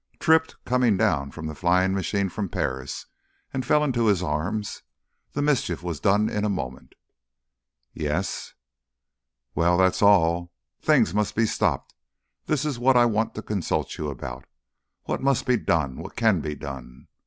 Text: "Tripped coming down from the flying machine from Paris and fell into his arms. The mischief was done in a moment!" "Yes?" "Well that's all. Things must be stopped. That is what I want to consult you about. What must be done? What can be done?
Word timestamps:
"Tripped 0.19 0.55
coming 0.65 0.97
down 0.97 1.29
from 1.29 1.45
the 1.45 1.53
flying 1.53 1.93
machine 1.93 2.27
from 2.27 2.49
Paris 2.49 3.05
and 3.53 3.63
fell 3.63 3.83
into 3.83 4.07
his 4.07 4.23
arms. 4.23 4.81
The 5.33 5.43
mischief 5.43 5.83
was 5.83 5.99
done 5.99 6.27
in 6.27 6.43
a 6.43 6.49
moment!" 6.49 6.95
"Yes?" 7.93 8.55
"Well 9.53 9.77
that's 9.77 10.01
all. 10.01 10.51
Things 10.81 11.13
must 11.13 11.35
be 11.35 11.45
stopped. 11.45 11.93
That 12.47 12.65
is 12.65 12.79
what 12.79 12.97
I 12.97 13.05
want 13.05 13.35
to 13.35 13.43
consult 13.43 13.95
you 13.99 14.09
about. 14.09 14.45
What 15.03 15.21
must 15.21 15.45
be 15.45 15.55
done? 15.57 15.97
What 15.97 16.15
can 16.15 16.41
be 16.41 16.55
done? 16.55 17.07